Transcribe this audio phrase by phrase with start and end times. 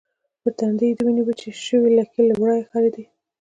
[0.41, 3.05] پر تندي يې د وینې وچې شوې لکې له ورایه ښکارېدې.